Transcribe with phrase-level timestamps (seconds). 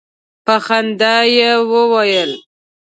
[0.45, 2.31] په خندا یې وویل.